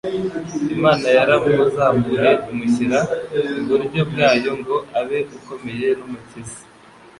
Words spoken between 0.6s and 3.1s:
“Imana yaramuzamuye imushyira